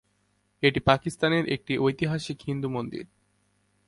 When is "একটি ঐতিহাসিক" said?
1.49-2.37